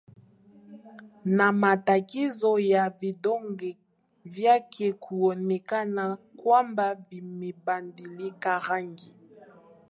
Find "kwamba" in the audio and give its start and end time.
6.37-6.95